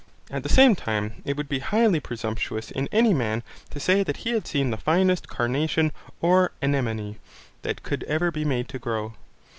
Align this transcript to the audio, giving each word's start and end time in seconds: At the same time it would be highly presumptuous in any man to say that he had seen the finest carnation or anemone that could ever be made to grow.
At 0.31 0.41
the 0.41 0.49
same 0.49 0.73
time 0.75 1.21
it 1.25 1.37
would 1.37 1.47
be 1.47 1.59
highly 1.59 1.99
presumptuous 1.99 2.71
in 2.71 2.89
any 2.91 3.13
man 3.13 3.43
to 3.69 3.79
say 3.79 4.01
that 4.01 4.17
he 4.25 4.31
had 4.31 4.47
seen 4.47 4.71
the 4.71 4.75
finest 4.77 5.27
carnation 5.27 5.91
or 6.21 6.53
anemone 6.59 7.19
that 7.61 7.83
could 7.83 8.03
ever 8.05 8.31
be 8.31 8.43
made 8.43 8.67
to 8.69 8.79
grow. 8.79 9.13